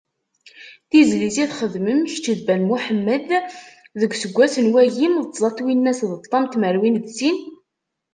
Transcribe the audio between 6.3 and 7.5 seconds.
ṭam tmerwin d sin?